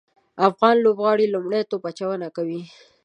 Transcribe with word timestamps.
افغان 0.47 0.75
لوبغاړي 0.85 1.25
لومړی 1.33 1.61
توپ 1.69 1.83
اچونه 1.89 2.27
کوي 2.35 2.61